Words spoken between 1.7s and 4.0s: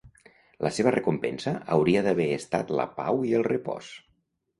hauria d'haver estat la pau i el repòs.